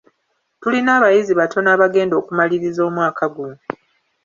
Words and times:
Tulina 0.61 0.91
abayizi 0.97 1.31
batono 1.39 1.67
abagenda 1.75 2.13
okumaliriza 2.21 2.81
omwaka 2.89 3.25
guno. 3.35 3.57